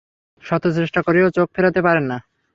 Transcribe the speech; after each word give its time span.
শত 0.43 0.63
চেষ্টা 0.77 0.99
করেও 1.01 1.27
চোখ 1.29 1.47
ফিরাতে 1.55 1.79
পারেন 1.81 2.05
না। 2.05 2.17